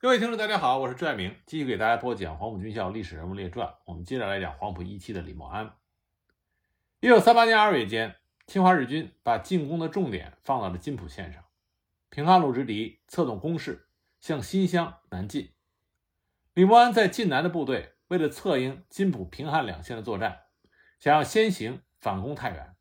[0.00, 3.74] 各位听众，大家好，我是朱爱明，继续给大家播讲黄埔军校历史人物列传。
[3.84, 5.74] 我们接着来讲黄埔一期的李默安。
[7.00, 8.14] 一九三八年二月间，
[8.46, 11.44] 侵华日军把进攻的重点放到了津浦线上，
[12.10, 13.88] 平汉路之敌策动攻势，
[14.20, 15.52] 向新乡南进。
[16.54, 20.42] 李默安在晋南的部队为了策应津浦、平汉两线的作战，
[21.00, 22.76] 想要先行反攻太原，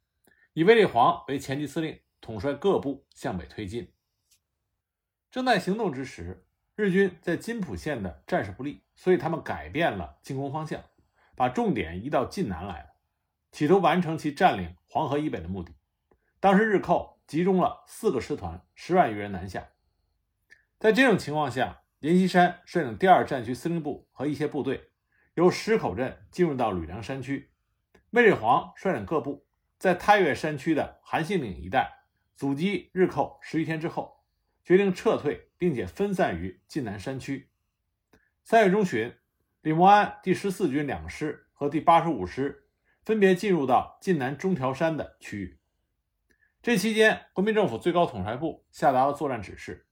[0.53, 3.91] 以卫立煌为前级司令，统帅各部向北推进。
[5.31, 6.46] 正在行动之时，
[6.77, 10.83] 日军在津浦线的战事不利，所以他们改变了进攻方向，
[11.35, 12.89] 把重点移到晋南来了，
[13.51, 15.73] 企图完成其占领黄河以北的目的。
[16.39, 19.69] 当时日寇集中了四个师团，十万余人南下。
[20.77, 24.91] 在这种情况下，阎锡山率领第二战区司令部和一些部队，
[25.33, 27.49] 由石口镇进入到吕梁山区；
[28.11, 29.47] 卫立煌率领各部
[29.79, 31.91] 在太岳山区的韩信岭一带
[32.35, 34.15] 阻击日寇十余天之后。
[34.63, 37.49] 决定撤退，并且分散于晋南山区。
[38.43, 39.13] 三月中旬，
[39.61, 42.67] 李默安第十四军两师和第八十五师
[43.03, 45.59] 分别进入到晋南中条山的区域。
[46.61, 49.87] 这期间，国民政府最高统帅部下达了作战指示：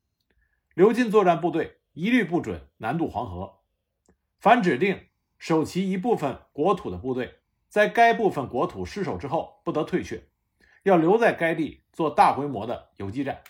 [0.74, 3.60] 刘进作战部队一律不准南渡黄河。
[4.40, 10.28] 凡指定守其一部分国土的部队，在该部分国土失守之后，不得退却，
[10.84, 13.42] 要留在该地做大规模的游击战。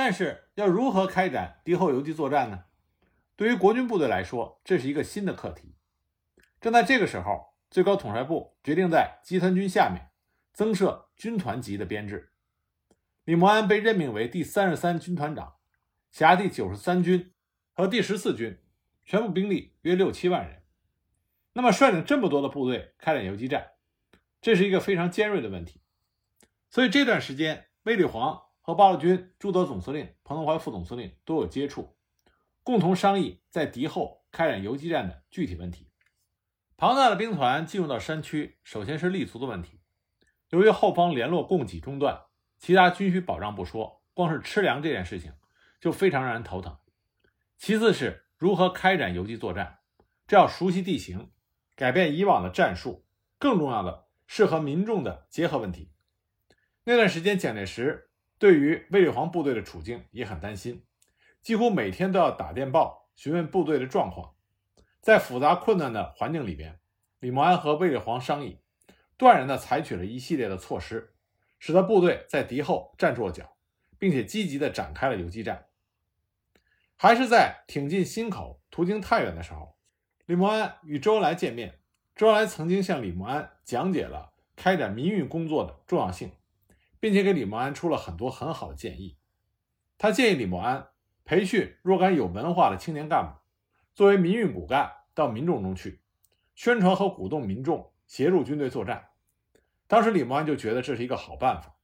[0.00, 2.66] 但是要如何开展敌后游击作战呢？
[3.34, 5.74] 对于国军部队来说，这是一个新的课题。
[6.60, 10.12] 正在这个时候，最高统帅部决定在集团军下面
[10.52, 12.32] 增设军团级的编制。
[13.24, 15.56] 李默安被任命为第三十三军团长，
[16.12, 17.34] 辖第九十三军
[17.72, 18.62] 和第十四军，
[19.04, 20.62] 全部兵力约六七万人。
[21.54, 23.72] 那么率领这么多的部队开展游击战，
[24.40, 25.82] 这是一个非常尖锐的问题。
[26.70, 28.44] 所以这段时间，卫立煌。
[28.68, 31.96] 和八路军朱德总司令、彭德怀副总司令都有接触，
[32.62, 35.90] 共同商议在敌后开展游击战的具体问题。
[36.76, 39.80] 庞大的兵团进入到山区，首先是立足的问题。
[40.50, 42.24] 由于后方联络供给中断，
[42.58, 45.32] 其他军需保障不说，光是吃粮这件事情
[45.80, 46.76] 就非常让人头疼。
[47.56, 49.78] 其次是如何开展游击作战，
[50.26, 51.30] 这要熟悉地形，
[51.74, 53.06] 改变以往的战术，
[53.38, 55.90] 更重要的是和民众的结合问题。
[56.84, 58.07] 那段时间，蒋介石。
[58.38, 60.84] 对于卫立煌部队的处境也很担心，
[61.42, 64.34] 几乎每天都要打电报询问部队的状况。
[65.00, 66.78] 在复杂困难的环境里边，
[67.20, 68.60] 李默安和卫立煌商议，
[69.16, 71.14] 断然地采取了一系列的措施，
[71.58, 73.56] 使得部队在敌后站住了脚，
[73.98, 75.66] 并且积极地展开了游击战。
[76.96, 79.76] 还是在挺进忻口、途经太原的时候，
[80.26, 81.80] 李默安与周恩来见面，
[82.14, 86.30] 周恩来曾经向李默安讲解了开展民运工作的重要性。
[87.00, 89.16] 并且给李默安出了很多很好的建议。
[89.96, 90.88] 他建议李默安
[91.24, 93.32] 培训若干有文化的青年干部，
[93.94, 96.00] 作为民运骨干到民众中去，
[96.54, 99.08] 宣传和鼓动民众协助军队作战。
[99.86, 101.74] 当时李默安就觉得这是一个好办法。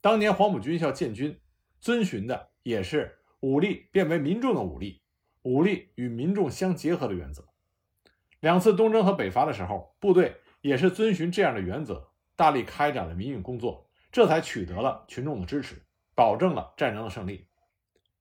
[0.00, 1.38] 当年黄埔军校建军，
[1.80, 5.02] 遵循的也是武力变为民众的武力，
[5.42, 7.44] 武力与民众相结合的原则。
[8.40, 13.89] 两次东征和北伐的时候，部队也是遵循这样的原则，大力开展了民运工作。
[14.12, 17.46] 这才取得了群众的支持，保证了战争的胜利。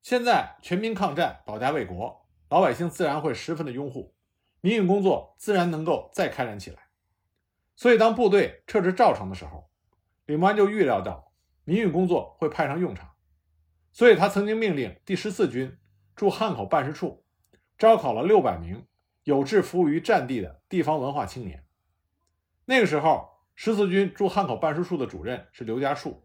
[0.03, 4.13] 现在全民抗战，保家卫国，老百姓自然会十分的拥护，
[4.61, 6.89] 民运工作自然能够再开展起来。
[7.75, 9.69] 所以，当部队撤至赵城的时候，
[10.27, 11.33] 李默安就预料到
[11.63, 13.09] 民运工作会派上用场，
[13.91, 15.75] 所以他曾经命令第十四军
[16.15, 17.25] 驻汉口办事处
[17.79, 18.85] 招考了六百名
[19.23, 21.65] 有志服务于战地的地方文化青年。
[22.65, 23.38] 那个时候。
[23.61, 26.23] 十四军驻汉口办事处的主任是刘家树，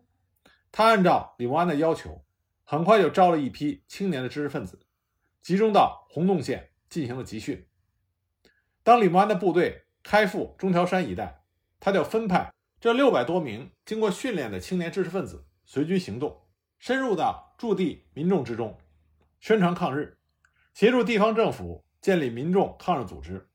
[0.70, 2.24] 他按照李默安的要求，
[2.62, 4.86] 很快就招了一批青年的知识分子，
[5.42, 7.66] 集中到洪洞县进行了集训。
[8.84, 11.42] 当李默安的部队开赴中条山一带，
[11.80, 16.46] 他就分派这六百多名经过训练的青年知识分子随军行动，
[16.78, 18.78] 深入到驻地民众之中，
[19.40, 20.18] 宣传抗日，
[20.72, 23.48] 协助地方政府建立民众抗日组织，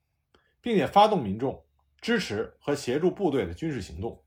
[0.59, 1.63] 并且发动民众。
[2.01, 4.23] 支持和协助部队的军事行动。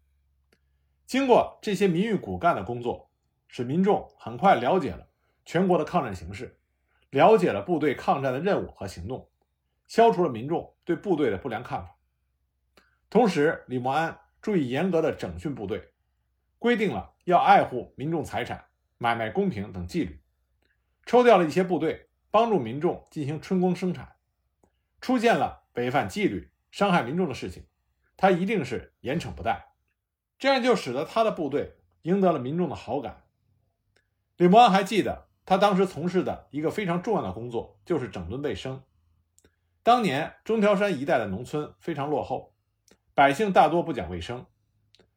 [1.07, 3.11] 经过这些民运骨干的工作，
[3.49, 5.09] 使民众很快了解了
[5.45, 6.59] 全国的抗战形势，
[7.11, 9.29] 了解了部队抗战的任务和行动，
[9.89, 11.97] 消除了民众对部队的不良看法。
[13.11, 15.93] 同时，李默安注意严格的整训部队，
[16.59, 18.65] 规定了要爱护民众财产、
[18.97, 20.21] 买卖公平等纪律，
[21.05, 24.17] 抽调了一些部队帮助民众进行春耕生产。
[25.01, 26.52] 出现了违反纪律。
[26.73, 27.67] 伤害民众的事情，
[28.17, 29.75] 他一定是严惩不贷，
[30.39, 33.23] 这样就使得他的部队赢得了民众的好感。
[34.39, 38.83] 李默安还记得，他当时从事的一个非常重要的工作就是整顿卫生。
[39.83, 42.55] 当年中条山一带的农村非常落后，
[43.15, 44.47] 百姓大多不讲卫生，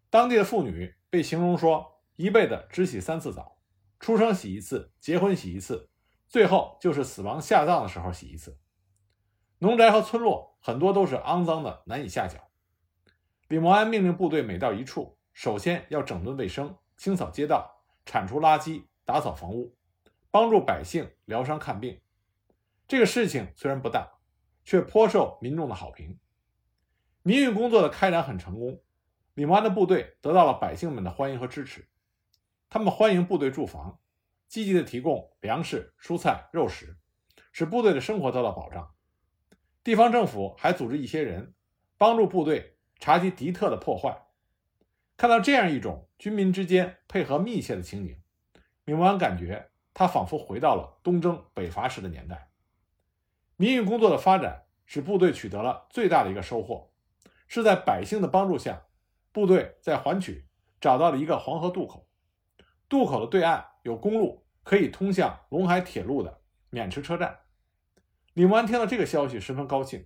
[0.09, 3.57] 当地的妇女被形容说一辈子只洗三次澡，
[3.99, 5.89] 出生洗一次，结婚洗一次，
[6.27, 8.57] 最后就是死亡下葬的时候洗一次。
[9.59, 12.49] 农宅和村落很多都是肮脏的，难以下脚。
[13.47, 19.75] 李默安命令部队每到一处，首先要整顿卫生，清扫街道，铲除垃圾，打扫房屋，
[20.29, 22.01] 帮助百姓疗伤看病。
[22.87, 24.19] 这个事情虽然不大，
[24.63, 26.19] 却颇受民众的好评。
[27.21, 28.81] 民运工作的开展很成功，
[29.35, 31.87] 李默安的部队得到了百姓们的欢迎和支持。
[32.69, 33.99] 他们欢迎部队驻防，
[34.47, 36.97] 积极的提供粮食、蔬菜、肉食，
[37.51, 38.94] 使部队的生活得到保障。
[39.85, 41.53] 地方政府还组织一些人
[41.97, 42.73] 帮助部队。
[42.97, 44.25] 查缉敌特的破坏，
[45.17, 48.17] 看到这样一种军民之间配合密切的情景，
[48.85, 52.49] 李默安感觉他仿佛回到了东征北伐时的年代。
[53.57, 56.89] 民运工作的发展使部队取得了最大的一个收获，
[57.47, 58.83] 是在百姓的帮助下，
[59.33, 60.47] 部队在环曲
[60.79, 62.07] 找到了一个黄河渡口，
[62.87, 66.41] 渡口的对岸有公路可以通向陇海铁路的
[66.71, 67.37] 渑池车站。
[68.35, 70.05] 李默安听到这个消息十分高兴，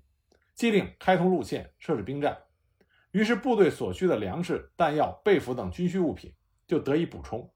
[0.54, 2.44] 即令开通路线，设置兵站。
[3.10, 6.36] 于是，部队所需的粮食、弹药、被服等军需物品
[6.68, 7.52] 就得以补充，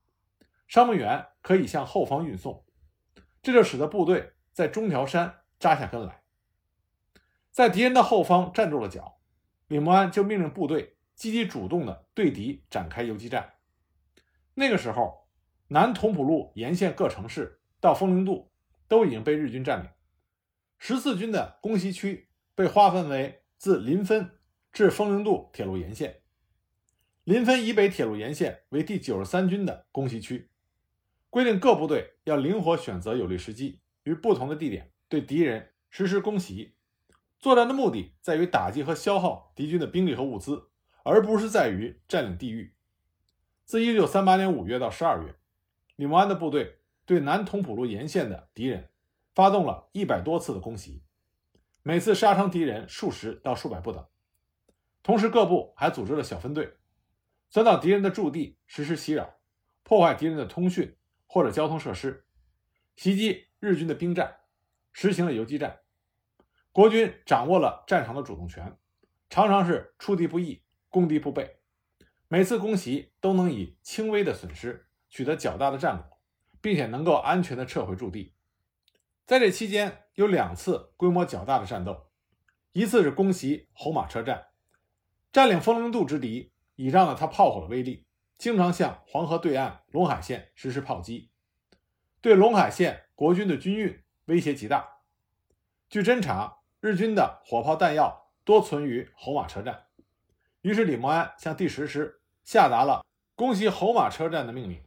[0.68, 2.66] 伤病员可以向后方运送，
[3.44, 6.24] 这就使得部队在中条山扎下根来，
[7.52, 9.20] 在敌人的后方站住了脚。
[9.68, 13.54] 李默安就命令部队积极主动地对敌展开游击战。
[14.56, 15.28] 那个时候，
[15.68, 18.52] 南同蒲路沿线各城市到丰陵渡
[18.88, 19.90] 都已经被日军占领，
[20.86, 24.32] 十四军的攻袭区被划分为自临汾。
[24.74, 26.24] 至丰陵渡铁路沿线，
[27.24, 30.50] 临汾以北铁路沿线为第九十三军的攻袭区，
[31.30, 36.76] 规定各部队要灵活选择有利时机，于不同的地点对敌人实施攻袭。
[37.40, 40.70] 作战的目的在于打击和消耗敌军的兵力和物资，
[41.06, 42.76] 而不是在于占领地域。
[43.64, 45.34] 自一九三八年五月到十二月，
[45.96, 48.90] 李默安的部队对南通浦路沿线的敌人
[49.34, 51.04] 发动了一百多次的攻袭，
[51.82, 54.08] 每次杀伤敌人数十到数百不等。
[55.02, 56.78] 同时，各部还组织了小分队，
[57.50, 59.36] 钻到敌人的驻地实施袭扰，
[59.84, 60.96] 破坏敌人的通讯
[61.26, 62.26] 或者交通设施，
[62.96, 64.38] 袭击日军的兵站，
[64.92, 65.80] 实行了游击战。
[66.72, 68.78] 国军掌握了战场的主动权，
[69.30, 71.60] 常常是出敌不意，攻敌不备。
[72.28, 76.20] 每次攻袭都能以轻微的损失取得较大的战果，
[76.62, 78.34] 并且能够安全的撤回驻地。
[79.26, 82.10] 在这期间，有两次规模较大的战斗，
[82.74, 84.48] 一次是攻袭侯马车站。
[85.32, 88.06] 占领丰陵渡之敌倚仗了他炮火的威力，
[88.38, 91.32] 经常向黄河对岸陇海县实施炮击，
[92.20, 94.88] 对陇海县国军的军运威胁极大。
[95.90, 99.86] 据侦查，日军的火炮弹药多存于侯马车站，
[100.64, 103.06] 于是李默安向第十师下达了
[103.36, 104.84] 攻袭侯马车站的命令。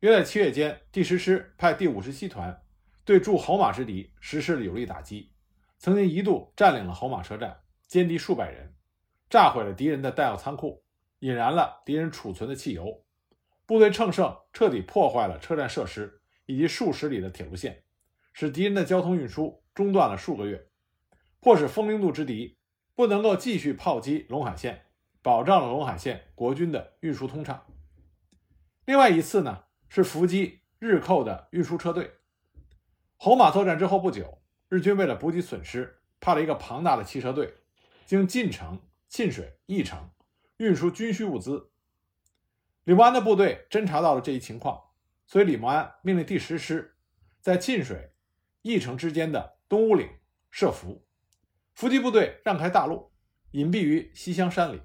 [0.00, 2.62] 约在七月间，第十师派第五十七团
[3.08, 5.32] 对驻侯马之敌实施了有力打击，
[5.78, 8.74] 曾经一度占领了侯马车站，歼敌数百人。
[9.30, 10.84] 炸毁了敌人的弹药仓库，
[11.20, 13.06] 引燃了敌人储存的汽油。
[13.64, 17.82] 部队乘胜，彻底破坏了车站设施以及数十里的铁路线，
[18.34, 20.68] 使敌人的交通运输中断了数个月，
[21.40, 22.58] 迫使丰陵渡之敌
[22.94, 24.84] 不能够继续炮击陇海线，
[25.22, 27.64] 保障了陇海线国军的运输通畅。
[28.84, 32.17] 另外一次呢，是伏击日寇的运输车队。
[33.20, 37.54] 侯马作战之后不久，日军为了补给损失，派了一个庞大的汽车队
[38.06, 38.80] 经晋城。
[39.10, 40.10] 沁水、义城
[40.58, 41.70] 运输军需物资，
[42.84, 44.90] 李默安的部队侦察到了这一情况，
[45.26, 46.94] 所以李默安命令第十师
[47.40, 48.12] 在沁水、
[48.60, 50.06] 义城之间的东乌岭
[50.50, 51.06] 设伏，
[51.72, 53.10] 伏击部队让开大路，
[53.52, 54.82] 隐蔽于西乡山里，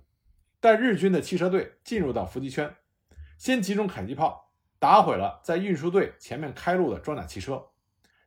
[0.62, 2.74] 待日军的汽车队进入到伏击圈，
[3.38, 7.72] 先集中迫击炮打毁了在运输队前面开路的装甲汽车，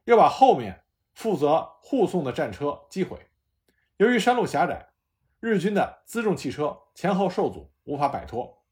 [0.06, 0.82] 要把后面
[1.12, 3.28] 负责护送的战车击毁。
[3.98, 4.88] 由于山路狭窄。
[5.38, 8.64] 日军的辎重汽车前后受阻，无法摆脱。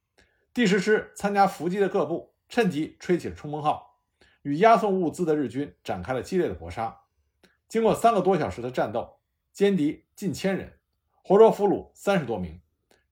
[0.55, 4.01] 第十师参加伏击的各部趁机吹起了冲锋号，
[4.43, 7.03] 与押送物资的日军展开了激烈的搏杀。
[7.69, 9.19] 经过三个多小时的战斗，
[9.55, 10.79] 歼敌近千人，
[11.23, 12.61] 活捉俘虏三十多名，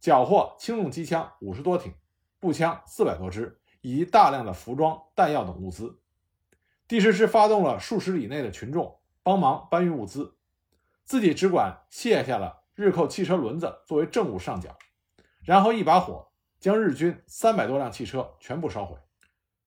[0.00, 1.94] 缴获轻重机枪五十多挺，
[2.40, 6.00] 步枪四百多支，以及大量的服装、弹药等物资。
[6.88, 10.36] 第十师发动了数十里内的群众帮忙搬运物资，
[11.04, 12.62] 自己只管卸下了。
[12.74, 14.76] 日寇汽车轮子作为证物上缴，
[15.44, 18.96] 然后一把火将日军三百多辆汽车全部烧毁。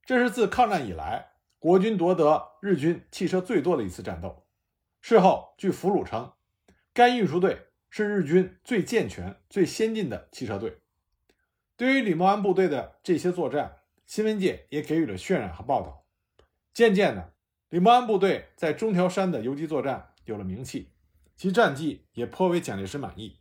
[0.04, 4.48] 这是自抗战以来国军夺得日军汽车最多的一次战斗。
[5.02, 6.34] 事后，据俘虏称，
[6.94, 10.82] 该运输队是日军最健全、最先进的汽车队。
[11.78, 16.05] 对于李默安部队的这些作战，新闻界也给予了渲染和报道。
[16.76, 17.34] 渐渐的，
[17.70, 20.92] 李默安部队在中条山的游击作战有了名气，
[21.38, 23.40] 其战绩也颇为蒋介石满意。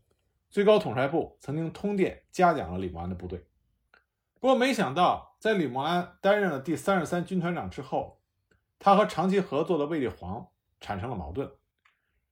[0.50, 3.48] 最高统帅部曾经通电嘉奖了李默安的部队。
[4.38, 8.22] 不过，没想到在李默安担任了第三十三军团长之后，
[8.78, 10.46] 他和长期合作的卫立煌
[10.80, 11.50] 产生了矛盾。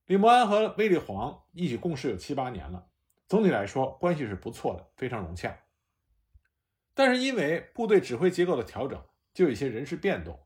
[0.06, 2.87] 李默安和卫立煌一起共事有七八年了，
[3.26, 5.59] 总体来说关系是不错的，非常融洽。
[6.94, 9.02] 但是因为部队指挥结构的调整，
[9.35, 10.38] 就有一些人事变动。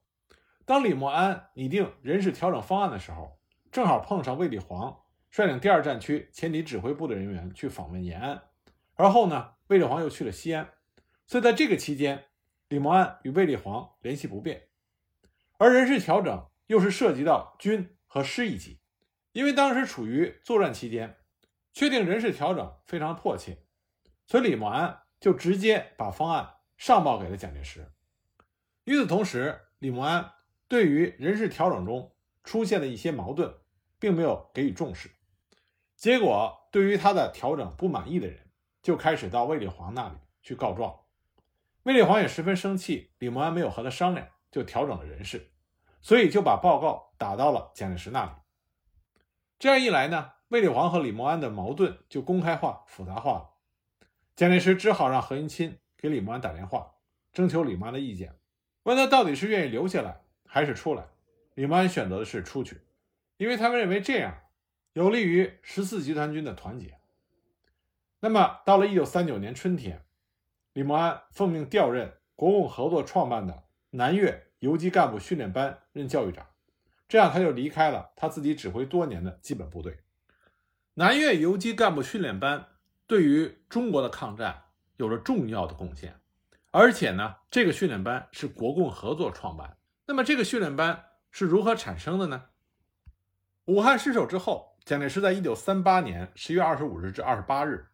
[0.66, 3.38] 当李默安拟定人事调整方案的时候，
[3.72, 8.42] 正好碰上卫立煌率领第二战区前敌指挥部的人员去访问延安，
[8.94, 10.68] 而后呢，卫立煌又去了西安，
[11.26, 12.24] 所以在这个期间，
[12.68, 14.64] 李默安与卫立煌联系不便。
[15.56, 18.80] 而人事调整又是涉及到军和师一级，
[19.32, 21.16] 因为当时处于作战期间，
[21.72, 23.58] 确定人事调整非常迫切，
[24.26, 25.00] 所以李默安。
[25.18, 27.90] 就直接把方案上报给了蒋介石。
[28.84, 30.30] 与此同时，李默安
[30.68, 33.54] 对于人事调整中出现的一些矛盾，
[33.98, 35.10] 并没有给予重视。
[35.96, 38.50] 结果，对于他的调整不满意的人，
[38.82, 41.00] 就开始到卫立煌那里去告状。
[41.84, 45.52] 卫立煌也十分生气，李默安没有和他商量就调整了人事，
[46.00, 48.30] 所以就把报告打到了蒋介石那里。
[49.58, 53.50] 这样一来呢，卫立煌和李默安的矛盾就公开化、复杂化了。
[54.34, 56.96] 蒋介石只好让何应钦给李默安打电话，
[57.32, 58.34] 征求李默安的意见，
[58.82, 60.22] 问他到底是愿意留下来
[60.56, 61.04] 还是出来。
[61.52, 62.80] 李默安选择的是出去，
[63.36, 64.38] 因为他们认为这样
[64.94, 66.98] 有利于十四集团军的团结。
[68.20, 70.02] 那么，到了一九三九年春天，
[70.72, 76.46] 李默安奉命调任国共合作创办的南越游击干部训练班任教育长，
[77.06, 79.98] 这样他就离开了他自己指挥多年的基本部队——
[80.96, 82.66] 南越游击干部训练班。
[83.06, 84.62] 对于中国的抗战
[84.96, 86.18] 有了重要的贡献，
[86.70, 89.75] 而且呢，这个训练班是国共合作创办。
[90.06, 92.44] 那么，这个训练班是如何产生的呢？
[93.66, 97.88] 武汉失守之后，蒋介石在一九三八年十月二十五日至二十八日，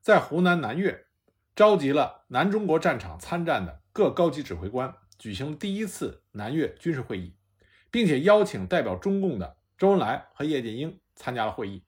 [0.00, 1.06] 在湖南南岳
[1.54, 7.34] 召集了南中国战场参战的各高级指挥官，举行第一次南岳军事会议，
[7.90, 11.84] 并且邀请代表中共的周恩来和叶剑英参加了会议。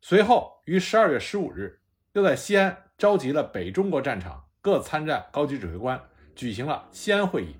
[0.00, 1.80] 随后于十二月十五日。
[2.14, 6.02] 又在西安召集了北中国战场各参战高级指挥官，
[6.34, 7.54] 举行了西安会议，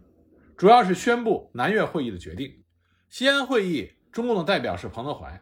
[0.59, 2.65] 主要是宣布南越会议的决定。
[3.09, 5.41] 西安会议，中共的代表是彭德怀。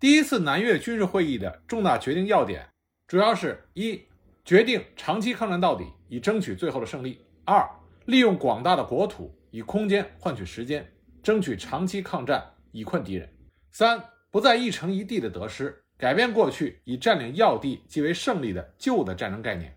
[0.00, 2.66] 第一次南越军事会议的重大决定要点，
[3.06, 4.02] 主要是：一、
[4.42, 7.62] 决定长期抗战到底，以争取最后的胜利；二、
[8.06, 10.90] 利用广大的国土，以空间换取时间，
[11.22, 13.28] 争取长期抗战，以困敌人；
[13.70, 15.84] 三、不再一城一地的得失。
[15.98, 19.76] 改变过去以占领要地即为胜利的旧的战争概念，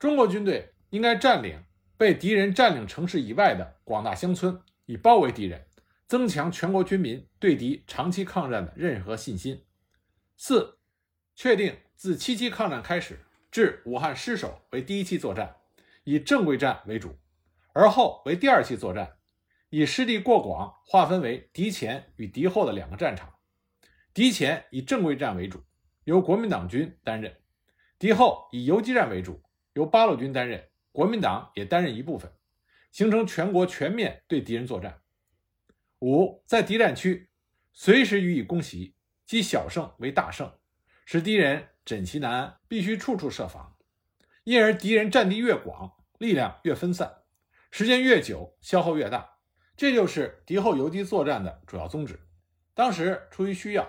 [0.00, 1.56] 中国军队应该占领
[2.02, 5.68] 被敌人占领城市以外的广大乡村，以包围敌人，
[6.08, 9.64] 增强全国军民对敌长期抗战的任何信心。
[10.36, 10.80] 四、
[11.36, 13.20] 确定自七七抗战开始
[13.52, 15.54] 至武汉失守为第一期作战，
[16.02, 17.16] 以正规战为主，
[17.72, 19.18] 而后为第二期作战，
[19.70, 23.32] 以失地过广划分为敌前与敌后的两个战场。
[24.12, 25.62] 敌前以正规战为主，
[26.02, 27.30] 由国民党军担任；
[27.96, 29.40] 敌后以游击战为主，
[29.74, 32.30] 由八路军担任，国民党也担任一部分，
[32.92, 35.00] 形成全国全面对敌人作战。
[36.00, 37.30] 五，在敌占区
[37.72, 38.94] 随时予以攻袭，
[39.26, 40.52] 积小胜为大胜，
[41.04, 43.76] 使敌人枕席难安，必须处处设防。
[44.44, 47.22] 因而敌人占地越广，力量越分散，
[47.70, 49.38] 时间越久，消耗越大。
[49.76, 52.20] 这就是敌后游击作战的主要宗旨。
[52.74, 53.88] 当时出于需要。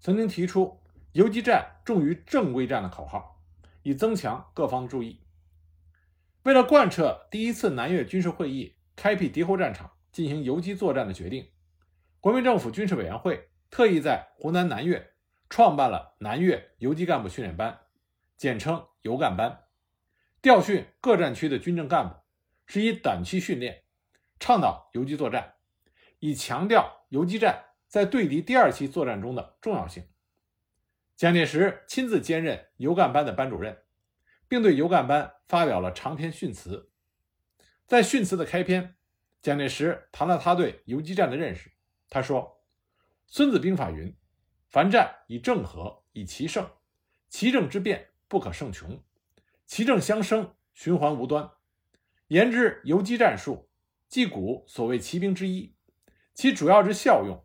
[0.00, 0.82] 曾经提出
[1.12, 3.42] 游击战重于正规战的口号，
[3.82, 5.23] 以增强各方注意。
[6.44, 11.50] 为了贯彻第一次南越军事会议开辟敌后战场进行游击作战的决定，
[12.20, 15.14] 国民政府军事委员会特意在湖南南岳
[15.48, 17.80] 创办了南岳游击干部训练班，
[18.36, 19.64] 简称游干班，
[20.42, 22.14] 调训各战区的军政干部，
[22.66, 23.82] 是以短期训练，
[24.38, 25.54] 倡导游击作战，
[26.18, 27.64] 以强调游击战。
[27.88, 30.02] 在对敌第二期作战中的重要性，
[31.14, 33.83] 蒋介石亲自兼任游干班的班主任，
[34.48, 36.90] 并对游干班发表了长篇训词。
[37.86, 38.96] 在训词的开篇，
[39.42, 41.72] 蒋介石谈了他对游击战的认识。
[42.08, 42.62] 他说
[43.34, 44.16] ：“《孙子兵法》云
[44.70, 46.68] ：‘凡战以正和，以奇胜。
[47.28, 49.02] 奇正之变，不可胜穷；
[49.66, 51.50] 奇正相生，循环无端。
[52.28, 53.68] 言之游击战术，
[54.08, 55.74] 即古所谓骑兵之一，
[56.32, 57.44] 其主要之效用，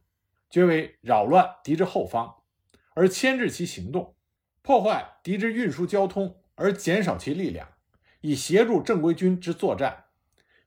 [0.50, 2.44] 绝为扰乱敌之后方，
[2.94, 4.16] 而牵制其行动；
[4.62, 7.70] 破坏敌之运输交通，而减少其力量，
[8.20, 10.08] 以协助正规军之作战。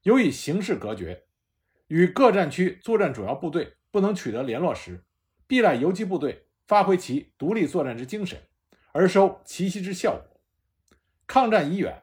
[0.05, 1.25] 尤以形势隔绝，
[1.89, 5.05] 与各战区作战主要部队不能取得联络时，
[5.47, 8.41] 必赖游击部队发挥其独立作战之精神，
[8.93, 10.41] 而收奇袭之效果。
[11.27, 12.03] 抗战已远，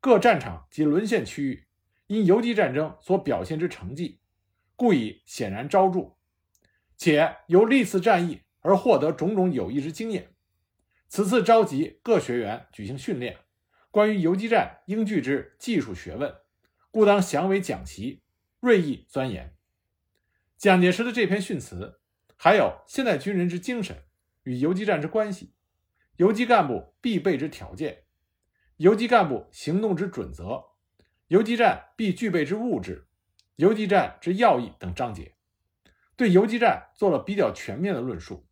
[0.00, 1.66] 各战场及沦陷区域
[2.06, 4.18] 因游击战争所表现之成绩，
[4.74, 6.16] 故已显然昭著，
[6.96, 10.32] 且由历次战役而获得种种有益之经验。
[11.08, 13.38] 此次召集各学员举行训练，
[13.90, 16.34] 关于游击战应具之技术学问。
[16.90, 18.22] 故当详为讲习，
[18.60, 19.54] 锐意钻研。
[20.56, 22.00] 蒋介石的这篇训词，
[22.36, 24.04] 还有现代军人之精神
[24.44, 25.52] 与游击战之关系，
[26.16, 28.04] 游击干部必备之条件，
[28.78, 30.64] 游击干部行动之准则，
[31.28, 33.06] 游击战必具备之物质，
[33.56, 35.34] 游击战之要义等章节，
[36.16, 38.48] 对游击战做了比较全面的论述。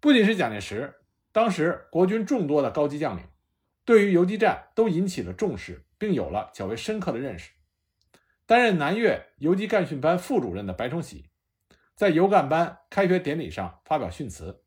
[0.00, 0.94] 不仅是蒋介石，
[1.32, 3.24] 当时国军众多的高级将领，
[3.84, 5.84] 对于游击战都引起了重视。
[5.98, 7.50] 并有了较为深刻的认识。
[8.46, 11.28] 担任南越游击干训班副主任的白崇禧，
[11.94, 14.62] 在游干班开学典礼上发表训词。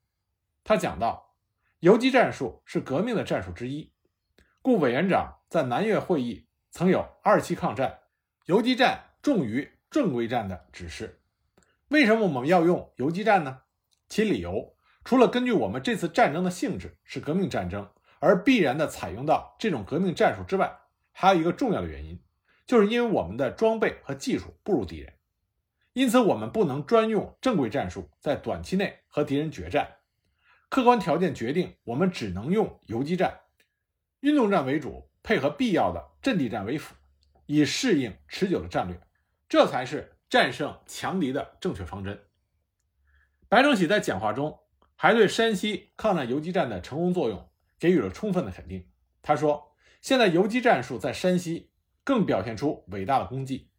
[0.64, 1.38] 他讲到，
[1.80, 3.94] 游击战术是革命的战术之一，
[4.62, 8.02] 故委员长在南越会议曾有二期抗战，
[8.46, 11.22] 游击战重于正规战的指示。
[11.88, 13.62] 为什么我们要用游击战呢？
[14.08, 17.90] 其理由除了根据我们这次战争的性质是革命战争，
[18.20, 20.80] 而必然的采用到这种革命战术之外。
[21.12, 22.20] 还有一个重要的原因，
[22.66, 25.14] 就是因为我们的装备和技术不如敌人，
[25.94, 29.98] 因此我们不能专用正规战术在短期内和敌人决战。
[30.70, 33.42] 客观条件决定，我们只能用游击战、
[34.22, 36.96] 运动战为主，配合必要的阵地战为辅，
[37.46, 38.98] 以适应持久的战略，
[39.50, 42.24] 这才是战胜强敌的正确方针。
[43.50, 44.61] 白崇禧在讲话中
[45.02, 48.88] 还对山西抗战游击战的成功作用给予了充分的肯定。
[49.24, 49.70] 他说。
[50.00, 51.70] 现在游击战术在山西
[52.04, 53.70] 更表现出伟大的功绩。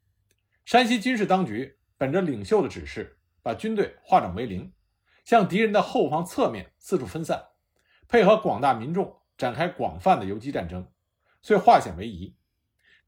[0.64, 4.72] 山西军事当局本着领袖的指示，把军队化整为零，
[5.24, 7.46] 向敌人的后方、侧面四处分散，
[8.06, 10.86] 配合广大民众展开广泛的游击战争，
[11.42, 12.36] 遂化险为夷。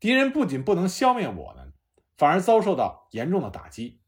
[0.01, 1.73] 敌人不仅不能消灭我们，
[2.17, 4.01] 反而遭受到严重的打击。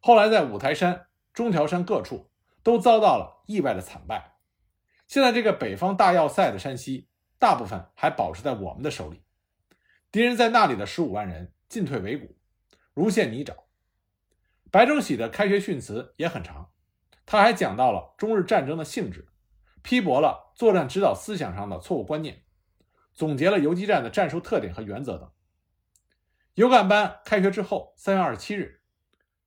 [0.00, 2.30] 后来在五台山、中条山各处
[2.66, 4.38] 都遭到了意外的惨败。
[5.06, 7.08] 现在这个北方大要塞的山西。
[7.38, 9.22] 大部分还保持在我们的手里，
[10.10, 12.34] 敌人在那里的十五万人进退维谷，
[12.94, 13.54] 如陷泥沼。
[14.70, 16.70] 白崇禧的开学训词也很长，
[17.26, 19.28] 他还讲到了中日战争的性质，
[19.82, 22.44] 批驳了作战指导思想上的错误观念，
[23.12, 25.30] 总结了游击战的战术特点和原则等。
[26.54, 28.80] 游干班开学之后，三月二十七日，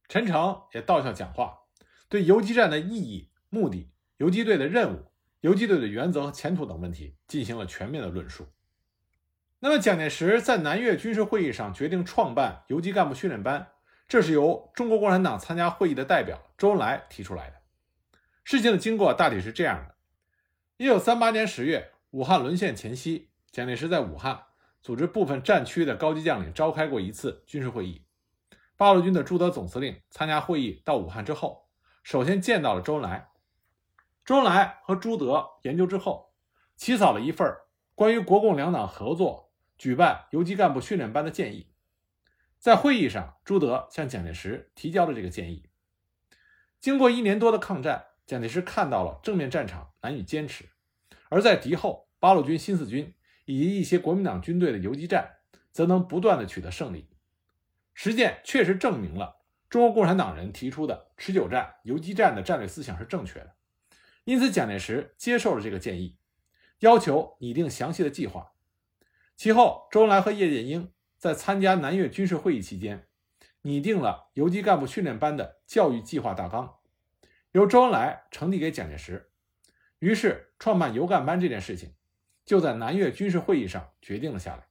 [0.07, 1.61] 陈诚也到校讲话，
[2.09, 5.05] 对游击战的意义、目的、游击队的任务。
[5.41, 8.45] 游击队的原则和前途等问题进行了全面的论述。
[9.59, 13.69] 那么，蒋介石在南越军事会议上决定创办游击干部训练班，
[14.05, 17.55] 这是由中国共产党参加会议的代表周恩来提出来的。
[18.43, 19.95] 事情的经过大体是这样的：
[20.75, 24.43] 一九三八年十月，武汉沦陷前夕，蒋介石在武汉
[24.81, 28.03] 组织部分战区的高级将领召开过一次军事会议。
[28.75, 31.68] 八路军的朱德总司令参加会议到武汉之后，
[32.03, 33.29] 首先见到了周恩来。
[34.25, 36.33] 周恩来和朱德研究之后，
[36.75, 37.47] 起草了一份
[37.95, 41.67] 关于国共两党合作举办游击干部训练班的建议。
[42.57, 45.69] 在会议上，朱德向蒋介石提交了这个建议。
[46.79, 50.65] 经过一年多的抗战，蒋介石看到了正面战场难以坚持，
[51.29, 53.13] 而在敌后八路军新四军
[53.45, 55.37] 以及一些国民党军队的游击战，
[55.71, 57.09] 则能不断的取得胜利。
[57.93, 59.38] 实践确实证明了
[59.69, 63.55] 中国共产党人提出的持久战、游击战的战略思想是正确的。
[64.23, 66.17] 因此，蒋介石接受了这个建议，
[66.79, 68.53] 要求拟定详细的计划。
[69.35, 73.07] 其后，周恩来和叶剑英在参加南越军事会议期间，
[73.61, 76.77] 拟定了游击干部训练班的教育计划大纲，
[77.51, 79.31] 由周恩来呈递给蒋介石。
[79.99, 81.93] 于是，创办游干班这件事情
[82.45, 84.67] 就在南越军事会议上决定了下来。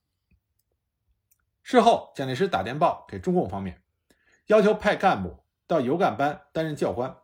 [1.62, 3.82] 事后，蒋介石打电报给中共方面，
[4.48, 7.16] 要求派干部到游干班担任教官。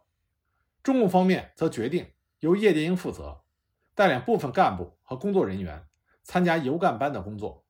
[0.82, 2.06] 中共方面则决定。
[2.40, 3.40] 由叶剑英负责，
[3.94, 5.86] 带领部分干部和工作人员
[6.22, 7.64] 参加游干班的工作。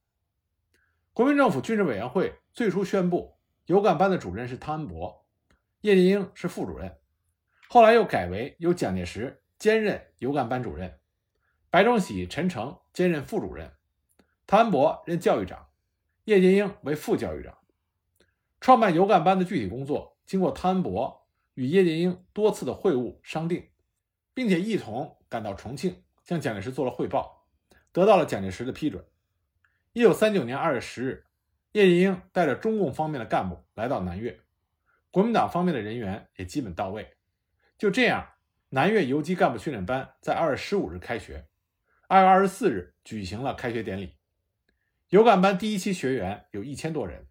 [1.13, 3.37] 国民政府军事委员会最初宣布，
[3.67, 5.25] 游干班的主任是汤恩伯，
[5.83, 6.99] 叶剑英是副主任。
[7.69, 10.99] 后来又改为由蒋介石兼任游干班主任，
[11.71, 13.71] 白崇禧、陈诚兼任副主任，
[14.45, 15.69] 汤恩伯任教育长，
[16.25, 17.57] 叶剑英为副教育长。
[18.65, 23.69] 创办游干班的具体工作经过汤恩伯与叶剑英多次的会晤商定，
[24.33, 27.47] 并且一同赶到重庆向蒋介石做了汇报，
[27.93, 29.05] 得到了蒋介石的批准。
[29.93, 31.27] 一九三九年二月十日，
[31.73, 34.41] 叶剑英带着中共方面的干部来到南岳，
[35.11, 37.19] 国民党方面的人员也基本到位。
[37.77, 38.27] 就这样，
[38.71, 41.47] 南岳游击干部训练班在二月十五日开学，
[42.09, 44.17] 二月二十四日举行了开学典礼。
[45.11, 47.29] 游干班第一期学员有一千多人。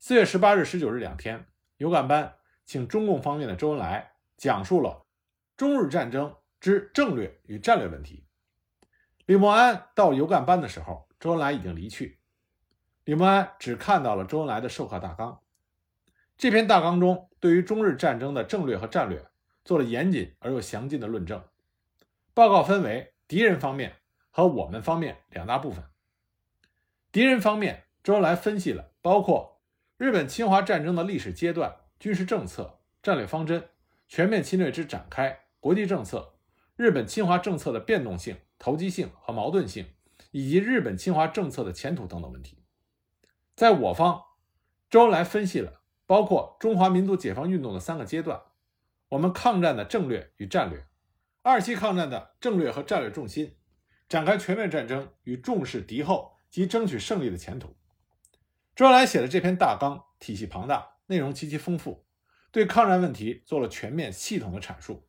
[0.00, 1.44] 四月十八日、十九日两天，
[1.76, 5.04] 游干班请中共方面的周恩来讲述了
[5.56, 8.24] 中日战争之政略与战略问题。
[9.26, 12.20] 李默安到游干班的时候，周恩来已经离去。
[13.04, 15.40] 李默安只看到了周恩来的授课大纲。
[16.36, 19.26] 这篇大纲中，对于中日战争的政略和战略
[19.64, 21.42] 做了严谨而又详尽的论证。
[22.32, 23.96] 报告分为敌人方面
[24.30, 25.84] 和我们方面两大部分。
[27.10, 29.57] 敌人方面，周恩来分析了包括
[29.98, 33.68] 日本侵华战争的历史阶段、军事政策、战略方针、
[34.06, 36.34] 全面侵略之展开、国际政策、
[36.76, 39.86] 日本侵华政策的变动性、投机性和矛盾性，
[40.30, 42.62] 以及日本侵华政策的前途等等问题。
[43.56, 44.22] 在我方，
[44.88, 45.82] 周恩来分析了。
[46.06, 48.40] 包括中华民族解放运动的三个阶段，
[49.10, 50.86] 我们抗战的政略与战略，
[51.42, 53.56] 二期抗战的政略和战略重心，
[54.08, 57.76] 展开全面战争与重视敌后及争取胜利的前途。
[58.78, 62.06] 周恩来写的这篇大纲体系庞大，内容极其丰富，
[62.52, 65.08] 对抗战问题做了全面系统的阐述，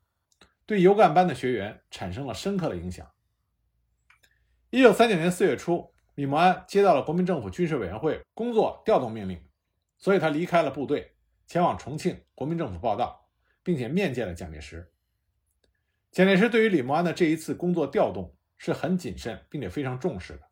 [0.65, 3.07] 对游干班的学员产生了深刻的影响。
[4.71, 9.39] 一九三九年四月初，李默安接到了国民政府军事委员会工作调动命令。
[9.99, 11.13] 所以他离开了部队，
[11.45, 13.29] 前往重庆国民政府报道，
[13.61, 14.91] 并且面见了蒋介石。
[16.09, 20.49] 蒋介石对于李默安的这一次工作调动是很谨慎，并且非常重视的。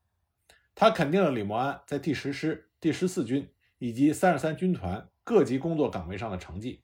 [0.76, 6.84] 他肯定了李默安在第十师、第十四军以及三十三军团各级工作岗位上的成绩，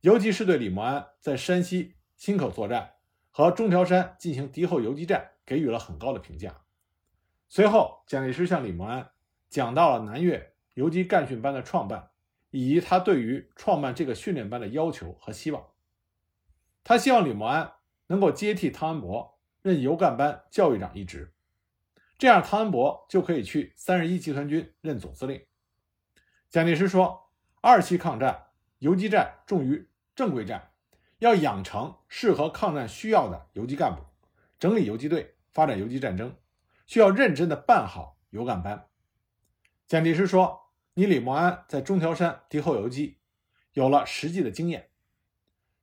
[0.00, 2.94] 尤其是对李默安在山西忻口作战
[3.30, 6.62] 和中条山进行敌后游击战给予了很高的评价。
[7.48, 9.10] 随后，蒋介石向李默安
[9.48, 10.52] 讲到了南岳。
[10.74, 12.10] 游击干训班的创办，
[12.50, 15.68] 以及他对于创办这个训练班的要求和希望。
[16.82, 17.74] 他希望李默安
[18.08, 21.33] 能够接替汤恩伯任游干班教育长一职，
[22.18, 25.44] 这样汤恩伯就可以去三十一集团军任总司令。
[26.50, 28.46] 蒋介石说：“二期抗战，
[28.78, 30.70] 游击战重于正规战，
[31.18, 34.02] 要养成适合抗战需要的游击干部，
[34.58, 36.36] 整理游击队，发展游击战争，
[36.86, 38.88] 需要认真的办好游干班。”
[39.86, 40.62] 蒋介石说。
[40.96, 43.18] 你李默安在中条山敌后游击
[43.72, 44.90] 有了实际的经验，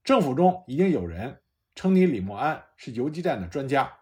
[0.05, 1.41] 政府中已经有人
[1.75, 4.00] 称你李默安是游击战的专家，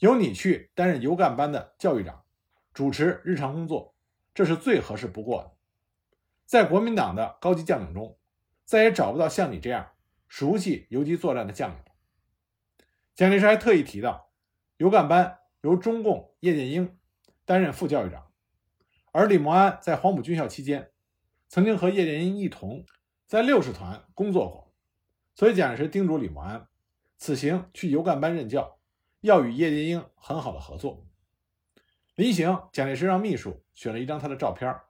[0.00, 2.24] 由你去担任游干班的教育长，
[2.72, 3.94] 主持日常工作，
[4.32, 5.52] 这是最合适不过的。
[6.46, 8.18] 在国民党的高级将领中，
[8.64, 9.90] 再也找不到像你这样
[10.26, 11.84] 熟悉游击作战的将领了。
[13.14, 14.32] 蒋介石还特意提到，
[14.78, 16.98] 游干班由中共叶剑英
[17.44, 18.32] 担任副教育长。
[19.12, 20.92] 而李默安在黄埔军校期间，
[21.46, 22.86] 曾经和叶剑英一同
[23.26, 24.74] 在六十团工作过，
[25.34, 26.66] 所以蒋介石叮嘱李默安，
[27.18, 28.79] 此行去游干班任教，
[29.20, 31.06] 要与叶剑英很好的合作。
[32.14, 34.80] 临行，蒋介石让秘书选了一张他的照片，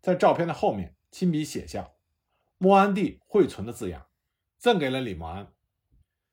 [0.00, 1.90] 在照片的后面亲笔写下
[2.58, 4.06] “莫安地惠存”的字样，
[4.58, 5.52] 赠给了李默安。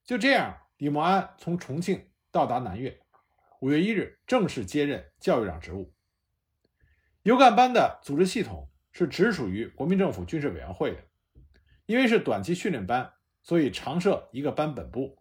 [0.04, 3.02] 就这样，李默安从重庆到达南岳，
[3.62, 5.94] 五月一日正式接任教育长职务。
[7.24, 11.04] 游干班的组织系统是直属于国民政府军事委员会的，
[11.86, 15.18] 因为是短期训练班，所以常设一个班本部，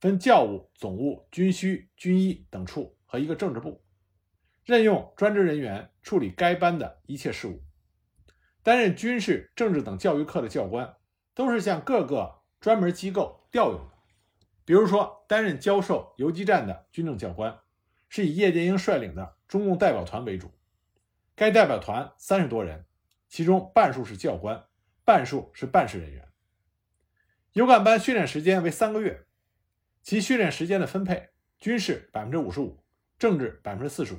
[0.00, 3.82] 分教务、总务、军需、军医等处和一个政治部，
[4.64, 7.62] 任用专职人员处理该班的一切事务。
[8.62, 10.96] 担任军事、政治等教育课的教官，
[11.34, 13.94] 都是向各个专门机构调用的。
[14.64, 17.58] 比如说，担任教授游击战的军政教官，
[18.08, 20.50] 是以叶剑英率领的中共代表团为主。
[21.34, 22.84] 该代表团三十多人，
[23.28, 24.66] 其中半数是教官，
[25.04, 26.28] 半数是办事人员。
[27.52, 29.24] 游干班训练时间为三个月，
[30.08, 32.82] 其训练时间的分配，军事百分之五十五，
[33.18, 34.18] 政治百分之四十五，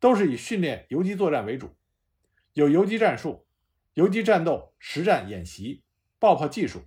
[0.00, 1.70] 都是以训练游击作战为主，
[2.54, 3.46] 有游击战术、
[3.92, 5.84] 游击战斗实战演习、
[6.18, 6.82] 爆破技术、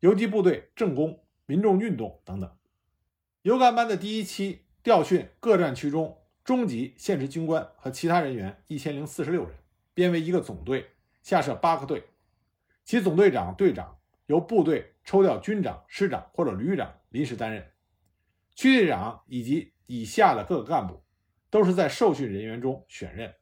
[0.00, 2.50] 游击部队政工、民众运动等等。
[3.42, 6.18] 游干班的第一期调训各战区中。
[6.44, 9.54] 中级现职军官和其他人员一千零四十六人，
[9.92, 12.04] 编为一个总队，下设八个队，
[12.86, 17.72] 其总队长、队长由部队抽调军长、师长或者旅长临时担任，
[18.54, 21.04] 区队长以及以下的各个干部
[21.50, 23.34] 都是在受训人员中选任。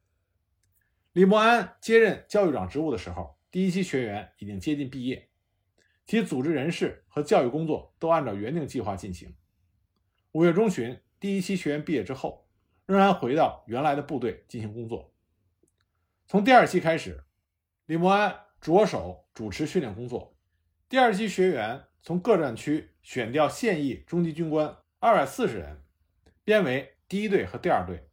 [1.13, 5.31] 李默安接任教育长职务的时候，第一期学员已经接近毕业，
[6.05, 9.35] 其组织人事和教育工作都按照原定计划进行。
[10.33, 12.49] 五月中旬，第一期学员毕业之后，
[12.87, 15.15] 仍然回到原来的部队进行工作。
[16.27, 17.25] 从第二期开始，
[17.87, 20.34] 李默安着手主持训练工作。
[20.87, 25.83] 第二期学员从各战区选调现役中级军官二百四十人，
[26.45, 28.09] 编为第一队和第二队。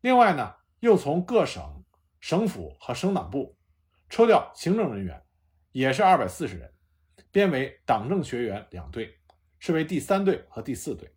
[0.00, 1.84] 另外呢，又从各省、
[2.18, 3.56] 省府和省党部
[4.08, 5.22] 抽调行政人员，
[5.72, 6.72] 也是二百四十人，
[7.30, 9.18] 编为党政学员两队，
[9.58, 11.14] 是为第三队和第四队。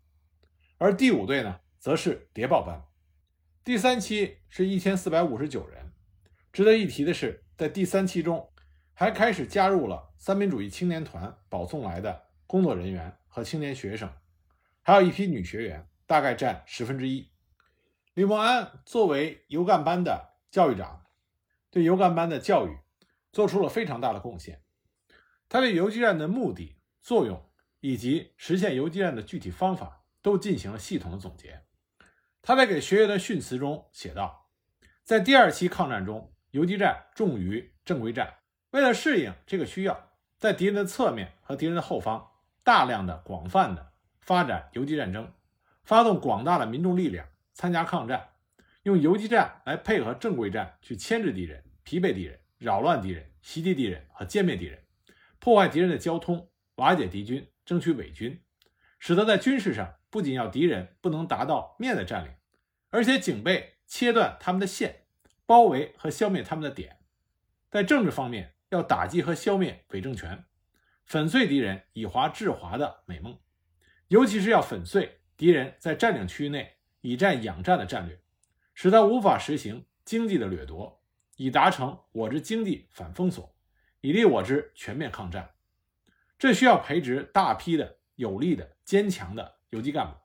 [0.78, 2.84] 而第五队呢，则是谍报班。
[3.64, 5.94] 第三期是一千四百五十九人。
[6.52, 8.52] 值得一提的是，在第三期中，
[8.94, 14.12] 还开始加入了三民主义青年团保送来的工作人员和青年学生，
[14.82, 17.30] 还有一批女学员，大概占十分之一。
[18.16, 21.06] 李默安作为游干班的教育长，
[21.70, 22.76] 对游干班的教育
[23.32, 24.64] 做出了非常大的贡献。
[25.48, 27.48] 他对游击战的目的、作用
[27.80, 31.62] 以及实现游击战的具体方法都进行了系统的总结。
[32.42, 34.50] 他在给学员的训词中写道
[35.06, 38.38] ：“在第二期抗战中。”游击战重于正规战。
[38.72, 40.14] 为了适应这个需要，
[40.46, 42.30] 在敌人的侧面和敌人的后方，
[42.64, 45.34] 大量的、广泛的发展游击战争，
[45.84, 48.30] 发动广大的民众力量参加抗战，
[48.84, 54.84] 用游击战来配合正规战去牵制敌人、疲惫敌人、扰乱敌人、袭击敌人和歼灭敌人，
[55.40, 58.40] 破坏敌人的交通，瓦解敌军，争取伪军，
[59.00, 62.32] 使得在军事上不仅要敌人不能达到面的占领，
[62.92, 65.08] 而且警备切断他们的线。
[65.48, 66.98] 包围和消灭他们的点，
[67.70, 70.46] 在政治方面要打击和消灭伪政权，
[71.06, 73.40] 粉碎敌人以华制华的美梦，
[74.08, 78.20] 尤其是要粉碎敌人在占领区域内以战养战的战略，
[78.74, 81.02] 使他无法实行经济的掠夺，
[81.38, 83.56] 以达成我之经济反封锁，
[84.02, 85.52] 以利我之全面抗战。
[86.38, 90.18] 这需要培植大批的有力的、坚强的游击干部，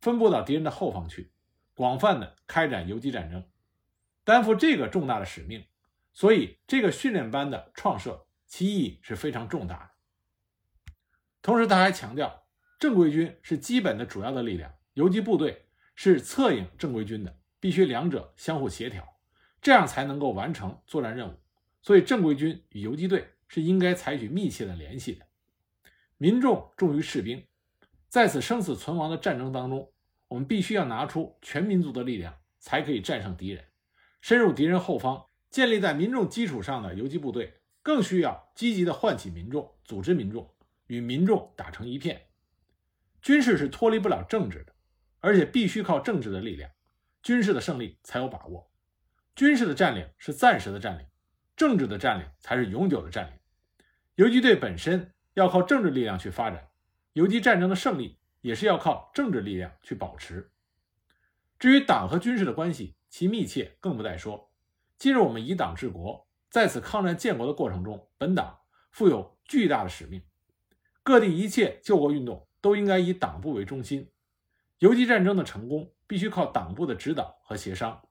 [0.00, 1.32] 分布到敌人的后方去，
[1.74, 3.44] 广泛的开展游击战争。
[4.24, 5.66] 担负这个重大的使命，
[6.18, 10.92] 所以这个训练班的创设其意义是非常重大的。
[11.40, 12.44] 同时，他还强调，
[12.80, 19.16] 正规军是基本的主要的力量，游击部队是策应正规军的，必须两者相互协调，
[19.62, 21.34] 这样才能够完成作战任务。
[21.82, 25.24] 所以，正规军与游击队是应该采取密切的联系的。
[26.16, 27.46] 民众重于士兵，
[28.08, 29.92] 在此生死存亡的战争当中，
[30.26, 33.64] 我们必须要拿出全民族的力量，才可以战胜敌人。
[34.20, 40.54] 深入敌人后方，建立在民众基础上的游击部队，更需要积极的唤起民众，组织民众，
[40.86, 42.26] 与民众打成一片。
[43.22, 44.72] 军事是脱离不了政治的，
[45.20, 46.70] 而且必须靠政治的力量，
[47.22, 48.70] 军事的胜利才有把握。
[49.34, 51.06] 军事的占领是暂时的占领，
[51.56, 53.32] 政治的占领才是永久的占领。
[54.16, 56.68] 游击队本身要靠政治力量去发展，
[57.12, 60.50] 游击战争的胜利也是要靠政治力量去保持。
[61.58, 64.47] 至于党和军事的关系，其密切更不待说。
[64.98, 68.58] 今日我们以党治国，在此抗战建国的过程中，本党
[68.90, 70.20] 负有巨大的使命。
[71.04, 74.10] 各地一切救国运动都应该以党部为中心。
[74.80, 78.08] 游击战争的成功必须靠党部的指导和协商。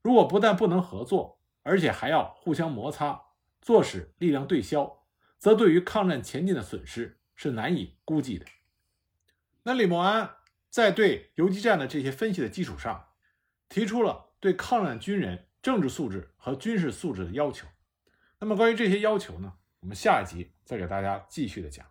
[0.00, 3.20] 如果不但不能合作，而且还要互相摩擦，
[3.60, 5.04] 坐使力量对消，
[5.38, 8.46] 则对于抗战前进的损失是难以估计的。
[9.64, 10.36] 那李默安
[10.70, 13.08] 在对游击战的这些分析的基础上。
[13.66, 17.66] 提出了对抗战军人政治素质和军事素质的要求。
[18.38, 19.54] 那么，关于这些要求呢？
[19.80, 21.86] 我们下一集再给大家继续的讲。